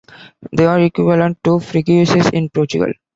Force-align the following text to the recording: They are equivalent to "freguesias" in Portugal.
They 0.51 0.65
are 0.65 0.79
equivalent 0.79 1.43
to 1.43 1.59
"freguesias" 1.59 2.33
in 2.33 2.49
Portugal. 2.49 2.91